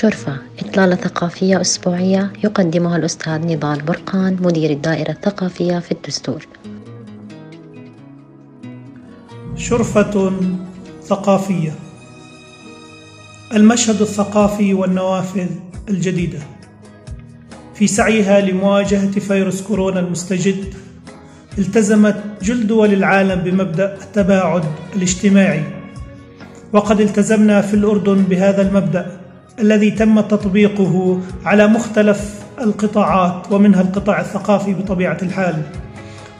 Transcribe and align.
شرفة. 0.00 0.36
إطلالة 0.58 0.96
ثقافية 0.96 1.60
أسبوعية 1.60 2.32
يقدمها 2.44 2.96
الأستاذ 2.96 3.46
نضال 3.46 3.82
برقان 3.82 4.36
مدير 4.40 4.70
الدائرة 4.70 5.10
الثقافية 5.10 5.78
في 5.78 5.92
الدستور. 5.92 6.46
شرفة 9.56 10.32
ثقافية. 11.02 11.72
المشهد 13.54 14.00
الثقافي 14.00 14.74
والنوافذ 14.74 15.48
الجديدة. 15.88 16.38
في 17.74 17.86
سعيها 17.86 18.40
لمواجهة 18.40 19.10
فيروس 19.10 19.62
كورونا 19.62 20.00
المستجد 20.00 20.74
التزمت 21.58 22.22
جل 22.42 22.66
دول 22.66 22.92
العالم 22.92 23.40
بمبدأ 23.40 23.94
التباعد 23.94 24.64
الاجتماعي. 24.96 25.64
وقد 26.72 27.00
التزمنا 27.00 27.60
في 27.60 27.74
الأردن 27.74 28.22
بهذا 28.22 28.62
المبدأ. 28.62 29.19
الذي 29.60 29.90
تم 29.90 30.20
تطبيقه 30.20 31.20
على 31.44 31.66
مختلف 31.66 32.34
القطاعات 32.60 33.52
ومنها 33.52 33.80
القطاع 33.80 34.20
الثقافي 34.20 34.74
بطبيعة 34.74 35.18
الحال. 35.22 35.62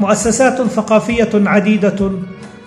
مؤسسات 0.00 0.62
ثقافية 0.62 1.30
عديدة 1.34 2.10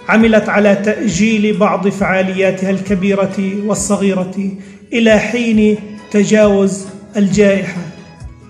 عملت 0.09 0.49
على 0.49 0.76
تأجيل 0.76 1.57
بعض 1.57 1.88
فعالياتها 1.88 2.70
الكبيرة 2.70 3.38
والصغيرة 3.66 4.52
إلى 4.93 5.20
حين 5.20 5.77
تجاوز 6.12 6.85
الجائحة 7.18 7.81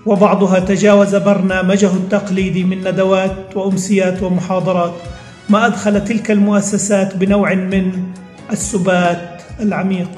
وبعضها 0.06 0.58
تجاوز 0.58 1.16
برنامجه 1.16 1.86
التقليدي 1.86 2.64
من 2.64 2.78
ندوات 2.78 3.56
وأمسيات 3.56 4.22
ومحاضرات 4.22 4.94
ما 5.48 5.66
أدخل 5.66 6.04
تلك 6.04 6.30
المؤسسات 6.30 7.16
بنوع 7.16 7.54
من 7.54 7.92
السبات 8.52 9.42
العميق. 9.60 10.08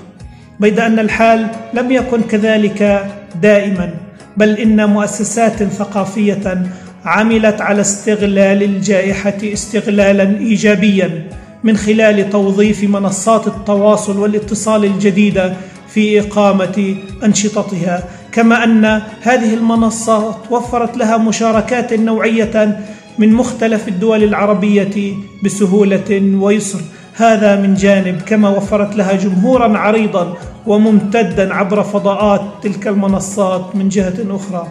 بيد 0.61 0.81
أن 0.81 0.99
الحال 0.99 1.47
لم 1.75 1.91
يكن 1.91 2.21
كذلك 2.23 3.11
دائما 3.43 3.95
بل 4.37 4.51
إن 4.59 4.89
مؤسسات 4.89 5.63
ثقافية 5.63 6.63
عملت 7.05 7.61
على 7.61 7.81
استغلال 7.81 8.63
الجائحة 8.63 9.39
استغلالا 9.43 10.39
ايجابيا 10.39 11.25
من 11.65 11.77
خلال 11.77 12.31
توظيف 12.31 12.85
منصات 12.85 13.47
التواصل 13.47 14.19
والاتصال 14.19 14.85
الجديدة 14.85 15.55
في 15.89 16.21
إقامة 16.21 16.97
أنشطتها. 17.25 18.05
كما 18.33 18.65
أن 18.65 19.03
هذه 19.23 19.55
المنصات 19.55 20.37
وفرت 20.51 20.97
لها 20.97 21.17
مشاركات 21.17 21.93
نوعية 21.93 22.79
من 23.19 23.33
مختلف 23.33 23.89
الدول 23.89 24.23
العربية 24.25 25.15
بسهولة 25.45 26.37
ويسر. 26.41 26.81
هذا 27.17 27.57
من 27.57 27.75
جانب 27.75 28.23
كما 28.23 28.49
وفرت 28.49 28.97
لها 28.97 29.13
جمهورا 29.13 29.79
عريضا 29.79 30.37
وممتدا 30.67 31.55
عبر 31.55 31.83
فضاءات 31.83 32.41
تلك 32.63 32.89
المنصات 32.89 33.77
من 33.77 33.89
جهة 33.89 34.15
أخرى. 34.31 34.69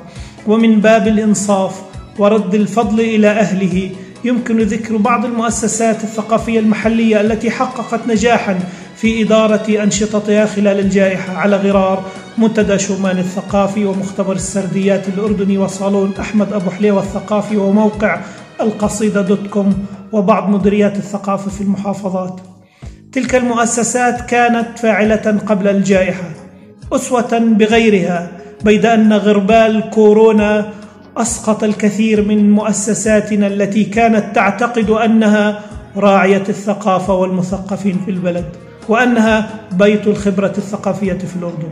ومن 0.47 0.80
باب 0.80 1.08
الإنصاف 1.08 1.81
ورد 2.19 2.55
الفضل 2.55 2.99
إلى 2.99 3.27
أهله 3.27 3.91
يمكن 4.23 4.59
ذكر 4.59 4.97
بعض 4.97 5.25
المؤسسات 5.25 6.03
الثقافية 6.03 6.59
المحلية 6.59 7.21
التي 7.21 7.52
حققت 7.52 8.08
نجاحا 8.08 8.59
في 8.95 9.23
إدارة 9.23 9.83
أنشطتها 9.83 10.45
خلال 10.45 10.80
الجائحة 10.80 11.38
على 11.38 11.55
غرار 11.55 12.03
منتدى 12.38 12.80
شومان 12.80 13.17
الثقافي 13.17 13.86
ومختبر 13.86 14.33
السرديات 14.33 15.08
الأردني 15.08 15.58
وصالون 15.58 16.14
أحمد 16.19 16.53
أبو 16.53 16.69
حليوة 16.69 17.02
الثقافي 17.02 17.58
وموقع 17.58 18.19
القصيدة 18.61 19.21
دوت 19.21 19.47
كوم 19.47 19.85
وبعض 20.11 20.49
مديريات 20.49 20.95
الثقافة 20.97 21.51
في 21.51 21.61
المحافظات. 21.61 22.41
تلك 23.11 23.35
المؤسسات 23.35 24.21
كانت 24.21 24.79
فاعلة 24.79 25.39
قبل 25.45 25.67
الجائحة 25.67 26.29
أسوة 26.93 27.39
بغيرها 27.39 28.31
بيد 28.65 28.85
أن 28.85 29.13
غربال 29.13 29.89
كورونا 29.89 30.69
أسقط 31.17 31.63
الكثير 31.63 32.27
من 32.27 32.51
مؤسساتنا 32.51 33.47
التي 33.47 33.83
كانت 33.83 34.35
تعتقد 34.35 34.89
أنها 34.89 35.59
راعية 35.97 36.43
الثقافة 36.49 37.13
والمثقفين 37.13 37.99
في 38.05 38.11
البلد 38.11 38.45
وأنها 38.89 39.49
بيت 39.71 40.08
الخبرة 40.08 40.53
الثقافية 40.58 41.13
في 41.13 41.36
الأردن. 41.36 41.69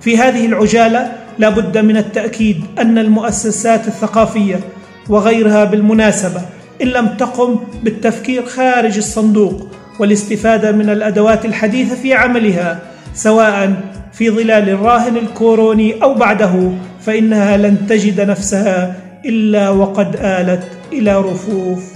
في 0.00 0.18
هذه 0.18 0.46
العجالة 0.46 1.12
لا 1.38 1.48
بد 1.48 1.78
من 1.78 1.96
التأكيد 1.96 2.64
أن 2.78 2.98
المؤسسات 2.98 3.88
الثقافية 3.88 4.60
وغيرها 5.08 5.64
بالمناسبة 5.64 6.40
إن 6.82 6.86
لم 6.86 7.06
تقم 7.06 7.56
بالتفكير 7.82 8.46
خارج 8.46 8.96
الصندوق 8.96 9.66
والاستفادة 9.98 10.72
من 10.72 10.90
الأدوات 10.90 11.44
الحديثة 11.44 11.94
في 11.94 12.14
عملها 12.14 12.78
سواء 13.14 13.72
في 14.12 14.30
ظلال 14.30 14.68
الراهن 14.68 15.16
الكوروني 15.16 16.02
أو 16.02 16.14
بعده 16.14 16.72
فإنها 17.00 17.56
لن 17.56 17.86
تجد 17.86 18.20
نفسها 18.20 18.96
إلا 19.24 19.70
وقد 19.70 20.16
آلت 20.16 20.62
إلى 20.92 21.18
رفوف 21.20 21.92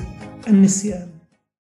النسيان. 0.48 1.15